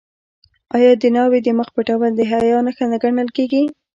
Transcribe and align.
آیا 0.75 0.91
د 1.01 1.03
ناوې 1.15 1.39
د 1.43 1.49
مخ 1.59 1.67
پټول 1.75 2.11
د 2.15 2.21
حیا 2.29 2.59
نښه 2.65 2.85
نه 2.91 2.97
ګڼل 3.03 3.29
کیږي؟ 3.37 3.63